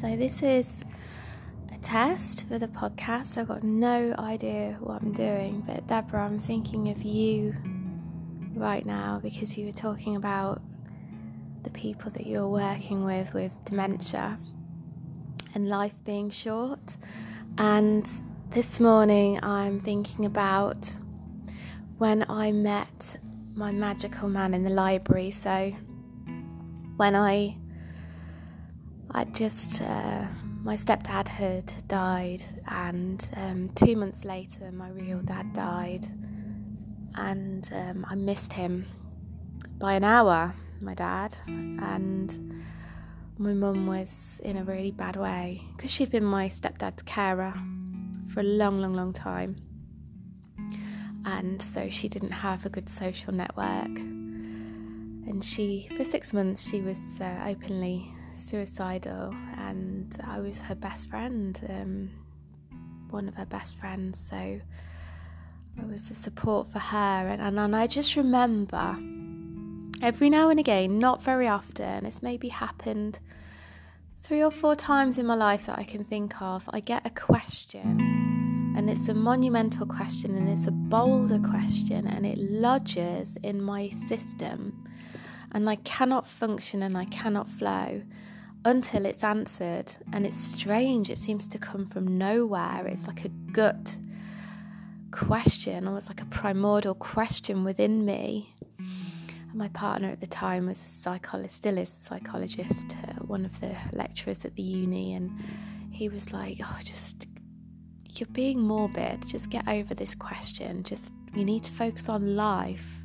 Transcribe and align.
So, 0.00 0.14
this 0.14 0.44
is 0.44 0.84
a 1.74 1.78
test 1.78 2.46
for 2.46 2.56
the 2.56 2.68
podcast. 2.68 3.36
I've 3.36 3.48
got 3.48 3.64
no 3.64 4.14
idea 4.16 4.76
what 4.78 5.02
I'm 5.02 5.12
doing, 5.12 5.64
but 5.66 5.88
Deborah, 5.88 6.24
I'm 6.24 6.38
thinking 6.38 6.88
of 6.90 7.02
you 7.02 7.56
right 8.54 8.86
now 8.86 9.18
because 9.20 9.58
you 9.58 9.66
were 9.66 9.72
talking 9.72 10.14
about 10.14 10.62
the 11.64 11.70
people 11.70 12.12
that 12.12 12.28
you're 12.28 12.46
working 12.46 13.04
with 13.04 13.34
with 13.34 13.52
dementia 13.64 14.38
and 15.52 15.68
life 15.68 15.94
being 16.04 16.30
short. 16.30 16.96
And 17.58 18.08
this 18.50 18.78
morning, 18.78 19.40
I'm 19.42 19.80
thinking 19.80 20.24
about 20.24 20.92
when 21.96 22.24
I 22.30 22.52
met 22.52 23.16
my 23.52 23.72
magical 23.72 24.28
man 24.28 24.54
in 24.54 24.62
the 24.62 24.70
library. 24.70 25.32
So, 25.32 25.72
when 26.96 27.16
I 27.16 27.56
I 29.10 29.24
just 29.24 29.80
uh, 29.80 30.26
my 30.62 30.76
stepdad 30.76 31.28
had 31.28 31.72
died, 31.88 32.42
and 32.66 33.30
um, 33.36 33.70
two 33.74 33.96
months 33.96 34.24
later, 34.24 34.70
my 34.70 34.90
real 34.90 35.20
dad 35.20 35.52
died, 35.54 36.04
and 37.14 37.68
um, 37.72 38.06
I 38.08 38.14
missed 38.14 38.52
him 38.52 38.86
by 39.78 39.94
an 39.94 40.04
hour. 40.04 40.54
My 40.80 40.94
dad 40.94 41.36
and 41.46 42.62
my 43.38 43.52
mum 43.52 43.86
was 43.86 44.40
in 44.44 44.56
a 44.58 44.64
really 44.64 44.90
bad 44.90 45.16
way 45.16 45.64
because 45.76 45.90
she'd 45.90 46.10
been 46.10 46.24
my 46.24 46.48
stepdad's 46.48 47.02
carer 47.02 47.54
for 48.32 48.40
a 48.40 48.44
long, 48.44 48.80
long, 48.80 48.94
long 48.94 49.12
time, 49.12 49.56
and 51.24 51.62
so 51.62 51.88
she 51.88 52.08
didn't 52.08 52.32
have 52.32 52.66
a 52.66 52.68
good 52.68 52.88
social 52.90 53.32
network. 53.32 53.98
And 55.28 55.42
she, 55.42 55.88
for 55.96 56.04
six 56.04 56.32
months, 56.32 56.68
she 56.68 56.80
was 56.80 56.98
uh, 57.20 57.44
openly 57.46 58.14
suicidal, 58.38 59.34
and 59.56 60.16
I 60.24 60.40
was 60.40 60.62
her 60.62 60.74
best 60.74 61.08
friend, 61.08 61.60
um, 61.68 62.10
one 63.10 63.28
of 63.28 63.34
her 63.34 63.46
best 63.46 63.78
friends. 63.78 64.26
So 64.30 64.36
I 64.36 65.84
was 65.84 66.10
a 66.10 66.14
support 66.14 66.70
for 66.70 66.78
her, 66.78 67.28
and, 67.28 67.40
and, 67.42 67.58
and 67.58 67.76
I 67.76 67.86
just 67.86 68.16
remember 68.16 68.96
every 70.02 70.30
now 70.30 70.48
and 70.48 70.60
again, 70.60 70.98
not 70.98 71.22
very 71.22 71.48
often, 71.48 72.06
it's 72.06 72.22
maybe 72.22 72.48
happened 72.48 73.18
three 74.22 74.42
or 74.42 74.50
four 74.50 74.76
times 74.76 75.18
in 75.18 75.26
my 75.26 75.34
life 75.34 75.66
that 75.66 75.78
I 75.78 75.84
can 75.84 76.04
think 76.04 76.40
of, 76.40 76.62
I 76.68 76.80
get 76.80 77.06
a 77.06 77.10
question, 77.10 78.74
and 78.76 78.88
it's 78.88 79.08
a 79.08 79.14
monumental 79.14 79.86
question, 79.86 80.36
and 80.36 80.48
it's 80.48 80.66
a 80.66 80.70
boulder 80.72 81.38
question, 81.38 82.06
and 82.06 82.26
it 82.26 82.38
lodges 82.38 83.36
in 83.42 83.60
my 83.62 83.90
system, 83.90 84.84
and 85.52 85.68
I 85.68 85.76
cannot 85.76 86.26
function 86.26 86.82
and 86.82 86.96
I 86.96 87.06
cannot 87.06 87.48
flow 87.48 88.02
until 88.64 89.06
it's 89.06 89.24
answered. 89.24 89.92
And 90.12 90.26
it's 90.26 90.38
strange, 90.38 91.10
it 91.10 91.18
seems 91.18 91.48
to 91.48 91.58
come 91.58 91.86
from 91.86 92.18
nowhere. 92.18 92.86
It's 92.86 93.06
like 93.06 93.24
a 93.24 93.28
gut 93.28 93.96
question, 95.10 95.86
almost 95.86 96.08
like 96.08 96.20
a 96.20 96.26
primordial 96.26 96.94
question 96.94 97.64
within 97.64 98.04
me. 98.04 98.54
And 98.78 99.54
my 99.54 99.68
partner 99.68 100.08
at 100.08 100.20
the 100.20 100.26
time 100.26 100.66
was 100.66 100.84
a 100.84 100.88
psychologist, 100.88 101.56
still 101.56 101.78
is 101.78 101.94
a 101.98 102.02
psychologist, 102.02 102.94
uh, 103.06 103.14
one 103.24 103.44
of 103.44 103.60
the 103.60 103.74
lecturers 103.92 104.44
at 104.44 104.56
the 104.56 104.62
uni, 104.62 105.14
and 105.14 105.30
he 105.90 106.08
was 106.08 106.32
like, 106.32 106.58
"Oh, 106.62 106.78
just 106.84 107.26
you're 108.10 108.28
being 108.28 108.60
morbid. 108.60 109.26
Just 109.26 109.48
get 109.48 109.66
over 109.68 109.94
this 109.94 110.14
question. 110.14 110.82
Just 110.82 111.12
you 111.34 111.44
need 111.44 111.64
to 111.64 111.72
focus 111.72 112.08
on 112.08 112.36
life, 112.36 113.02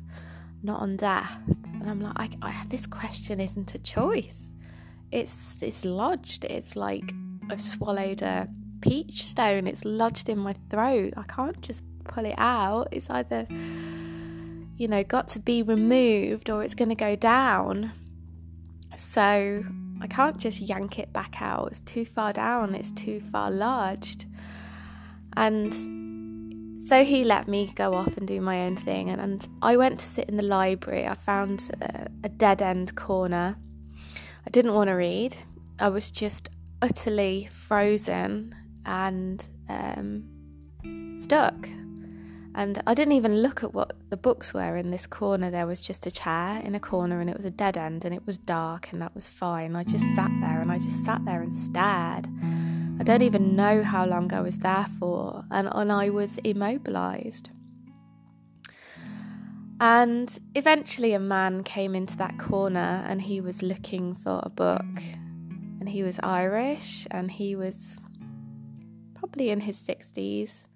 not 0.62 0.80
on 0.80 0.96
death." 0.96 1.38
And 1.80 1.88
I'm 1.88 2.00
like, 2.00 2.34
I, 2.42 2.50
I, 2.50 2.66
"This 2.68 2.86
question 2.86 3.40
isn't 3.40 3.74
a 3.74 3.78
choice 3.78 4.53
it's 5.14 5.62
it's 5.62 5.84
lodged. 5.84 6.44
It's 6.44 6.74
like 6.74 7.14
I've 7.48 7.60
swallowed 7.60 8.20
a 8.20 8.48
peach 8.80 9.24
stone. 9.24 9.66
It's 9.66 9.84
lodged 9.84 10.28
in 10.28 10.38
my 10.38 10.54
throat. 10.68 11.14
I 11.16 11.22
can't 11.22 11.60
just 11.62 11.82
pull 12.04 12.26
it 12.26 12.34
out. 12.36 12.88
It's 12.90 13.08
either 13.08 13.46
you 14.76 14.88
know 14.88 15.04
got 15.04 15.28
to 15.28 15.38
be 15.38 15.62
removed 15.62 16.50
or 16.50 16.64
it's 16.64 16.74
going 16.74 16.88
to 16.88 16.96
go 16.96 17.14
down. 17.14 17.92
So 18.96 19.64
I 20.00 20.06
can't 20.08 20.38
just 20.38 20.60
yank 20.60 20.98
it 20.98 21.12
back 21.12 21.40
out. 21.40 21.68
It's 21.70 21.80
too 21.80 22.04
far 22.04 22.32
down. 22.32 22.74
It's 22.74 22.92
too 22.92 23.22
far 23.32 23.52
lodged. 23.52 24.26
And 25.36 26.82
so 26.88 27.04
he 27.04 27.22
let 27.24 27.46
me 27.46 27.72
go 27.74 27.94
off 27.94 28.16
and 28.16 28.26
do 28.26 28.40
my 28.40 28.62
own 28.62 28.76
thing. 28.76 29.10
And, 29.10 29.20
and 29.20 29.48
I 29.62 29.76
went 29.76 30.00
to 30.00 30.04
sit 30.04 30.28
in 30.28 30.36
the 30.36 30.42
library. 30.42 31.06
I 31.06 31.14
found 31.14 31.70
a, 31.80 32.08
a 32.24 32.28
dead 32.28 32.60
end 32.60 32.94
corner 32.94 33.56
I 34.46 34.50
didn't 34.50 34.74
want 34.74 34.88
to 34.88 34.94
read. 34.94 35.36
I 35.78 35.88
was 35.88 36.10
just 36.10 36.48
utterly 36.82 37.48
frozen 37.50 38.54
and 38.84 39.46
um, 39.68 41.16
stuck. 41.18 41.68
And 42.56 42.80
I 42.86 42.94
didn't 42.94 43.12
even 43.12 43.42
look 43.42 43.64
at 43.64 43.74
what 43.74 43.96
the 44.10 44.16
books 44.16 44.54
were 44.54 44.76
in 44.76 44.92
this 44.92 45.08
corner. 45.08 45.50
There 45.50 45.66
was 45.66 45.80
just 45.80 46.06
a 46.06 46.10
chair 46.10 46.60
in 46.62 46.74
a 46.74 46.80
corner 46.80 47.20
and 47.20 47.28
it 47.28 47.36
was 47.36 47.46
a 47.46 47.50
dead 47.50 47.76
end 47.76 48.04
and 48.04 48.14
it 48.14 48.26
was 48.26 48.38
dark 48.38 48.92
and 48.92 49.02
that 49.02 49.14
was 49.14 49.28
fine. 49.28 49.74
I 49.74 49.82
just 49.82 50.04
sat 50.14 50.30
there 50.40 50.60
and 50.60 50.70
I 50.70 50.78
just 50.78 51.04
sat 51.04 51.24
there 51.24 51.42
and 51.42 51.52
stared. 51.52 52.28
I 53.00 53.02
don't 53.02 53.22
even 53.22 53.56
know 53.56 53.82
how 53.82 54.06
long 54.06 54.32
I 54.32 54.40
was 54.40 54.58
there 54.58 54.86
for 55.00 55.44
and, 55.50 55.68
and 55.72 55.90
I 55.90 56.10
was 56.10 56.36
immobilized. 56.44 57.50
And 59.80 60.38
eventually, 60.54 61.12
a 61.12 61.18
man 61.18 61.64
came 61.64 61.94
into 61.94 62.16
that 62.18 62.38
corner 62.38 63.04
and 63.06 63.22
he 63.22 63.40
was 63.40 63.62
looking 63.62 64.14
for 64.14 64.40
a 64.42 64.48
book. 64.48 65.02
And 65.80 65.88
he 65.88 66.02
was 66.02 66.18
Irish 66.22 67.06
and 67.10 67.30
he 67.30 67.56
was 67.56 67.98
probably 69.14 69.50
in 69.50 69.60
his 69.60 69.76
60s. 69.76 70.66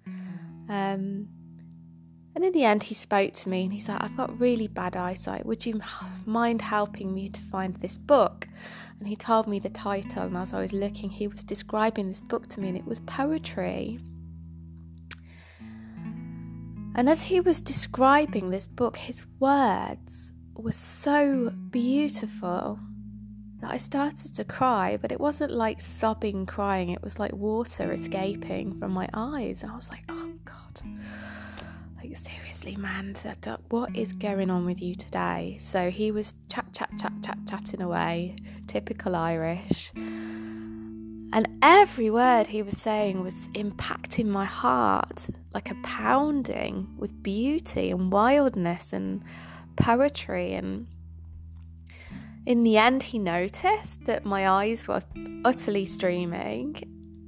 Um, 0.67 1.29
and 2.35 2.45
in 2.45 2.53
the 2.53 2.63
end, 2.63 2.83
he 2.83 2.95
spoke 2.95 3.33
to 3.35 3.49
me 3.49 3.63
and 3.63 3.73
he 3.73 3.79
said, 3.79 3.97
I've 3.99 4.15
got 4.15 4.39
really 4.39 4.67
bad 4.67 4.95
eyesight. 4.95 5.45
Would 5.45 5.65
you 5.65 5.81
mind 6.25 6.61
helping 6.61 7.13
me 7.13 7.27
to 7.29 7.41
find 7.41 7.75
this 7.77 7.97
book? 7.97 8.47
And 8.99 9.07
he 9.07 9.15
told 9.15 9.47
me 9.47 9.59
the 9.59 9.69
title. 9.69 10.23
And 10.23 10.37
as 10.37 10.53
I 10.53 10.61
was 10.61 10.73
looking, 10.73 11.09
he 11.09 11.27
was 11.27 11.43
describing 11.43 12.07
this 12.07 12.19
book 12.19 12.47
to 12.49 12.59
me 12.59 12.69
and 12.69 12.77
it 12.77 12.85
was 12.85 12.99
poetry. 13.01 13.97
And 16.95 17.09
as 17.09 17.23
he 17.23 17.39
was 17.39 17.59
describing 17.59 18.49
this 18.49 18.67
book, 18.67 18.97
his 18.97 19.25
words 19.39 20.31
were 20.53 20.71
so 20.71 21.51
beautiful 21.69 22.79
that 23.61 23.71
I 23.71 23.77
started 23.77 24.35
to 24.35 24.43
cry, 24.43 24.97
but 24.97 25.11
it 25.11 25.19
wasn't 25.19 25.51
like 25.51 25.81
sobbing 25.81 26.45
crying, 26.45 26.89
it 26.89 27.03
was 27.03 27.19
like 27.19 27.33
water 27.33 27.91
escaping 27.91 28.73
from 28.73 28.91
my 28.91 29.07
eyes. 29.13 29.63
And 29.63 29.71
I 29.71 29.75
was 29.75 29.89
like, 29.89 30.03
oh 30.09 30.33
God, 30.45 30.81
like 31.97 32.15
seriously, 32.17 32.75
man, 32.75 33.15
what 33.69 33.95
is 33.95 34.13
going 34.13 34.49
on 34.49 34.65
with 34.65 34.81
you 34.81 34.95
today? 34.95 35.57
So 35.59 35.89
he 35.89 36.11
was 36.11 36.35
chat, 36.49 36.73
chat, 36.73 36.89
chat, 36.99 37.13
chat, 37.23 37.37
chatting 37.47 37.81
away, 37.81 38.35
typical 38.67 39.15
Irish. 39.15 39.91
And 41.31 41.47
every 41.61 42.09
word 42.09 42.47
he 42.47 42.63
was 42.63 42.77
saying 42.77 43.21
was 43.23 43.49
impacting 43.49 44.25
my 44.25 44.45
heart 44.45 45.29
like 45.53 45.69
a 45.69 45.75
pounding 45.83 46.95
with 46.97 47.21
beauty 47.21 47.91
and 47.91 48.11
wildness 48.11 48.91
and 48.93 49.23
poetry. 49.75 50.53
And 50.53 50.87
in 52.47 52.63
the 52.63 52.77
end, 52.77 53.03
he 53.03 53.19
noticed 53.19 54.05
that 54.05 54.25
my 54.25 54.49
eyes 54.49 54.87
were 54.87 55.03
utterly 55.45 55.85
streaming 55.85 56.81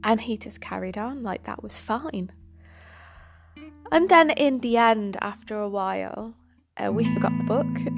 and 0.03 0.21
he 0.21 0.35
just 0.35 0.61
carried 0.61 0.97
on 0.97 1.21
like 1.21 1.43
that 1.43 1.61
was 1.61 1.77
fine. 1.77 2.31
And 3.91 4.09
then 4.09 4.31
in 4.31 4.59
the 4.59 4.77
end, 4.77 5.17
after 5.21 5.59
a 5.59 5.69
while, 5.69 6.33
uh, 6.77 6.91
we 6.91 7.03
forgot 7.13 7.37
the 7.37 7.43
book 7.43 7.67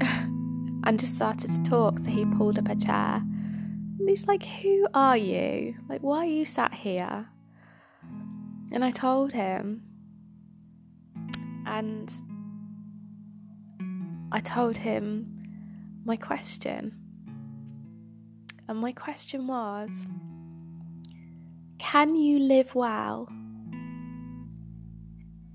and 0.84 1.00
just 1.00 1.14
started 1.14 1.50
to 1.50 1.62
talk. 1.62 1.98
So 2.00 2.10
he 2.10 2.26
pulled 2.26 2.58
up 2.58 2.68
a 2.68 2.74
chair 2.74 3.22
he's 4.06 4.26
like, 4.26 4.44
Who 4.44 4.86
are 4.94 5.16
you? 5.16 5.76
Like, 5.88 6.02
why 6.02 6.18
are 6.18 6.30
you 6.30 6.44
sat 6.44 6.74
here? 6.74 7.28
And 8.72 8.84
I 8.84 8.90
told 8.90 9.32
him. 9.32 9.82
And 11.66 12.12
I 14.32 14.40
told 14.40 14.78
him 14.78 16.02
my 16.04 16.16
question. 16.16 16.94
And 18.68 18.78
my 18.78 18.92
question 18.92 19.46
was 19.46 20.06
Can 21.78 22.14
you 22.14 22.38
live 22.38 22.74
well 22.74 23.28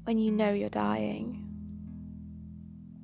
when 0.04 0.18
you 0.18 0.32
know 0.32 0.54
you're 0.54 0.70
dying? 0.70 1.46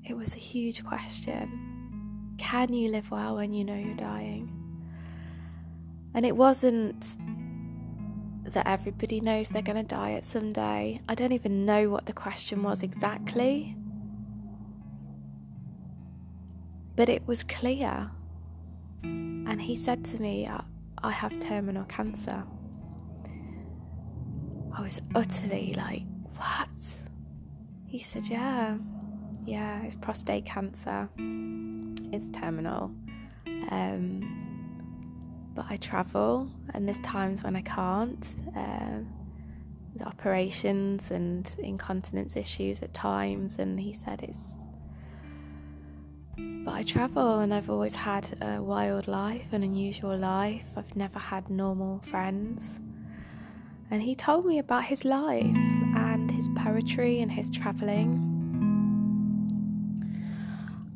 It 0.03 0.15
was 0.15 0.35
a 0.35 0.39
huge 0.39 0.83
question. 0.83 2.35
Can 2.37 2.73
you 2.73 2.89
live 2.89 3.09
well 3.09 3.35
when 3.35 3.51
you 3.51 3.63
know 3.63 3.75
you're 3.75 3.95
dying? 3.95 4.54
And 6.15 6.25
it 6.25 6.37
wasn't 6.37 7.17
that 8.45 8.65
everybody 8.65 9.19
knows 9.19 9.49
they're 9.49 9.61
going 9.61 9.75
to 9.75 9.83
die 9.83 10.13
at 10.13 10.25
some 10.25 10.53
day. 10.53 11.01
I 11.09 11.13
don't 11.13 11.33
even 11.33 11.65
know 11.65 11.89
what 11.89 12.05
the 12.05 12.13
question 12.13 12.63
was 12.63 12.81
exactly. 12.81 13.75
But 16.95 17.09
it 17.09 17.27
was 17.27 17.43
clear. 17.43 18.11
And 19.03 19.61
he 19.61 19.75
said 19.75 20.05
to 20.05 20.21
me, 20.21 20.49
I 21.03 21.11
have 21.11 21.37
terminal 21.41 21.83
cancer. 21.83 22.43
I 24.73 24.81
was 24.81 25.01
utterly 25.13 25.73
like, 25.75 26.03
What? 26.37 26.69
He 27.87 27.99
said, 27.99 28.23
Yeah, 28.23 28.77
yeah, 29.45 29.83
it's 29.83 29.95
prostate 29.95 30.45
cancer. 30.45 31.09
It's 31.17 32.31
terminal. 32.31 32.91
Um, 33.69 34.44
but 35.55 35.65
I 35.69 35.77
travel, 35.77 36.49
and 36.73 36.87
there's 36.87 36.99
times 36.99 37.41
when 37.41 37.55
I 37.55 37.61
can't. 37.61 38.35
Uh, 38.55 38.99
the 39.95 40.05
operations 40.05 41.09
and 41.09 41.49
incontinence 41.57 42.35
issues 42.35 42.81
at 42.81 42.93
times, 42.93 43.55
and 43.57 43.79
he 43.79 43.93
said 43.93 44.21
it's. 44.21 44.53
But 46.65 46.73
I 46.73 46.83
travel, 46.83 47.39
and 47.39 47.53
I've 47.53 47.69
always 47.69 47.95
had 47.95 48.37
a 48.41 48.61
wild 48.61 49.07
life, 49.07 49.53
an 49.53 49.63
unusual 49.63 50.17
life. 50.17 50.65
I've 50.75 50.95
never 50.95 51.19
had 51.19 51.49
normal 51.49 52.01
friends. 52.03 52.65
And 53.89 54.01
he 54.01 54.15
told 54.15 54.45
me 54.45 54.59
about 54.59 54.85
his 54.85 55.05
life 55.05 55.45
and 55.45 56.29
his 56.29 56.49
poetry 56.57 57.21
and 57.21 57.31
his 57.31 57.49
travelling. 57.49 58.34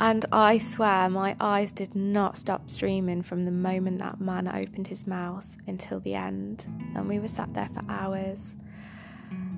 And 0.01 0.25
I 0.31 0.59
swear 0.59 1.09
my 1.09 1.35
eyes 1.41 1.73
did 1.73 1.93
not 1.93 2.37
stop 2.37 2.69
streaming 2.69 3.21
from 3.21 3.43
the 3.43 3.51
moment 3.51 3.99
that 3.99 4.21
man 4.21 4.47
opened 4.47 4.87
his 4.87 5.05
mouth 5.05 5.45
until 5.67 5.99
the 5.99 6.15
end. 6.15 6.65
And 6.95 7.09
we 7.09 7.19
were 7.19 7.27
sat 7.27 7.53
there 7.53 7.69
for 7.73 7.83
hours. 7.89 8.55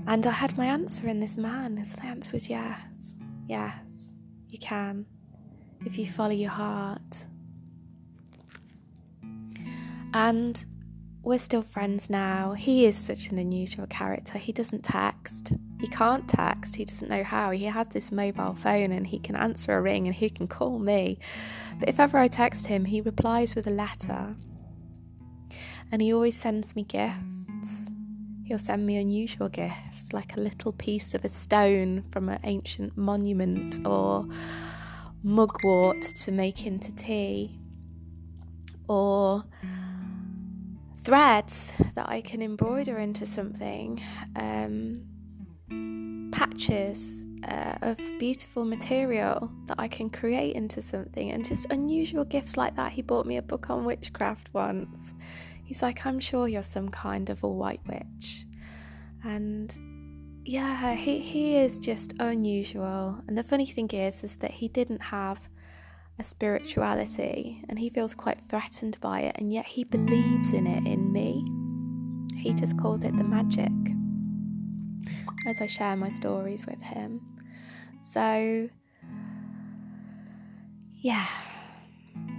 And 0.08 0.26
I 0.26 0.32
had 0.32 0.58
my 0.58 0.66
answer 0.66 1.08
in 1.08 1.20
this 1.20 1.38
man. 1.38 1.78
His 1.78 1.94
answer 2.04 2.32
was 2.32 2.50
yes, 2.50 3.14
yes, 3.48 4.14
you 4.50 4.58
can, 4.58 5.06
if 5.86 5.98
you 5.98 6.08
follow 6.08 6.32
your 6.32 6.50
heart. 6.50 7.20
And 10.14 10.66
we're 11.22 11.38
still 11.38 11.62
friends 11.62 12.10
now. 12.10 12.54
He 12.54 12.88
is 12.88 12.98
such 12.98 13.28
an 13.28 13.38
unusual 13.38 13.86
character. 13.86 14.40
He 14.40 14.52
doesn't 14.52 14.84
text. 14.84 15.54
He 15.82 15.88
can't 15.88 16.30
text. 16.30 16.76
He 16.76 16.86
doesn't 16.86 17.10
know 17.10 17.24
how. 17.24 17.50
He 17.50 17.66
has 17.66 17.88
this 17.88 18.12
mobile 18.12 18.54
phone 18.54 18.92
and 18.92 19.08
he 19.08 19.18
can 19.18 19.36
answer 19.36 19.76
a 19.76 19.82
ring 19.82 20.06
and 20.06 20.16
he 20.16 20.30
can 20.30 20.48
call 20.48 20.78
me. 20.78 21.18
But 21.80 21.90
if 21.90 22.00
ever 22.00 22.20
I 22.20 22.28
text 22.28 22.68
him, 22.68 22.86
he 22.86 23.02
replies 23.02 23.56
with 23.56 23.66
a 23.66 23.72
letter. 23.72 24.36
And 25.92 26.04
he 26.04 26.14
always 26.14 26.40
sends 26.40 26.76
me 26.76 26.84
gifts. 26.84 27.90
He'll 28.46 28.60
send 28.60 28.86
me 28.86 28.98
unusual 28.98 29.50
gifts, 29.50 30.14
like 30.14 30.38
a 30.38 30.40
little 30.40 30.72
piece 30.72 31.16
of 31.16 31.26
a 31.26 31.30
stone 31.30 32.04
from 32.12 32.30
an 32.30 32.40
ancient 32.44 32.96
monument 32.96 33.84
or 33.84 34.28
mugwort 35.24 36.04
to 36.04 36.32
make 36.32 36.64
into 36.64 36.96
tea. 36.96 37.58
Or 38.88 39.46
threads 41.04 41.74
that 41.96 42.08
I 42.08 42.22
can 42.22 42.44
embroider 42.44 43.00
into 43.00 43.26
something, 43.26 44.00
um, 44.36 45.06
patches 46.42 47.26
uh, 47.48 47.76
of 47.84 47.98
beautiful 48.18 48.66
material 48.66 49.52
that 49.68 49.76
I 49.80 49.88
can 49.88 50.10
create 50.10 50.56
into 50.56 50.82
something, 50.82 51.32
and 51.32 51.46
just 51.46 51.68
unusual 51.70 52.26
gifts 52.26 52.58
like 52.58 52.76
that. 52.78 52.92
He 52.94 53.04
bought 53.04 53.28
me 53.28 53.38
a 53.38 53.44
book 53.44 53.70
on 53.70 53.86
witchcraft 53.86 54.50
once. 54.52 55.16
He's 55.64 55.84
like, 55.84 56.04
I'm 56.06 56.20
sure 56.20 56.48
you're 56.48 56.64
some 56.64 56.90
kind 56.90 57.30
of 57.30 57.44
a 57.44 57.48
white 57.48 57.82
witch. 57.88 58.48
And 59.24 59.72
yeah, 60.44 60.96
he, 60.96 61.20
he 61.20 61.58
is 61.58 61.80
just 61.80 62.14
unusual. 62.20 63.22
And 63.28 63.38
the 63.38 63.44
funny 63.44 63.68
thing 63.68 63.90
is, 63.90 64.24
is 64.24 64.36
that 64.38 64.52
he 64.52 64.68
didn't 64.68 65.02
have 65.02 65.40
a 66.20 66.24
spirituality 66.24 67.64
and 67.70 67.78
he 67.78 67.90
feels 67.90 68.16
quite 68.16 68.40
threatened 68.50 69.00
by 69.00 69.22
it, 69.22 69.36
and 69.38 69.54
yet 69.54 69.68
he 69.68 69.84
believes 69.84 70.54
in 70.54 70.66
it 70.66 70.88
in 70.88 71.12
me. 71.14 71.46
He 72.36 72.52
just 72.54 72.80
calls 72.80 73.04
it 73.04 73.16
the 73.16 73.24
magic 73.24 73.70
as 75.46 75.62
I 75.62 75.68
share 75.68 75.96
my 75.96 76.10
stories 76.10 76.66
with 76.66 76.82
him. 76.82 77.22
So, 78.00 78.70
yeah, 80.96 81.28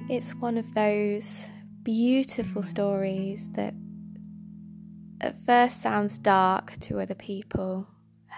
it's 0.09 0.35
one 0.35 0.59
of 0.59 0.75
those 0.75 1.47
beautiful 1.83 2.63
stories 2.63 3.49
that 3.53 3.75
at 5.21 5.37
first 5.47 5.81
sounds 5.81 6.19
dark 6.19 6.79
to 6.81 7.01
other 7.01 7.15
people. 7.15 7.87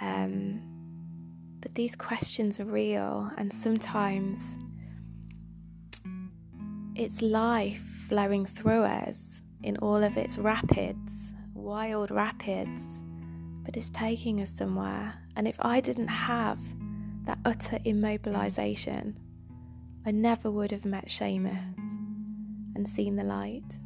Um, 0.01 0.63
but 1.61 1.75
these 1.75 1.97
questions 1.97 2.61
are 2.61 2.65
real, 2.65 3.31
and 3.39 3.53
sometimes 3.53 4.59
it's 6.95 7.23
life 7.23 7.83
flowing 8.09 8.45
through 8.45 8.83
us 8.83 9.43
in 9.63 9.79
all 9.79 10.03
of 10.03 10.17
its 10.17 10.37
rapids, 10.37 11.33
wild 11.55 12.11
rapids, 12.11 13.01
but 13.65 13.77
it's 13.77 13.91
taking 13.91 14.41
us 14.41 14.51
somewhere. 14.51 15.15
And 15.37 15.49
if 15.49 15.57
I 15.61 15.81
didn't 15.81 16.09
have 16.09 16.59
that 17.25 17.39
utter 17.45 17.79
immobilization, 17.79 19.15
I 20.07 20.11
never 20.11 20.51
would 20.51 20.71
have 20.71 20.85
met 20.85 21.09
Seamus 21.09 21.59
and 22.75 22.89
seen 22.89 23.17
the 23.17 23.25
light. 23.25 23.79